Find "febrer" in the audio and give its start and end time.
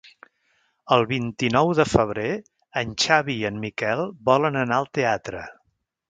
1.89-2.31